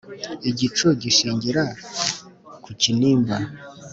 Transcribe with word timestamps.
Igicu 0.49 0.87
gishingira 1.01 1.63
mu 2.63 2.71
Kinimba 2.81 3.35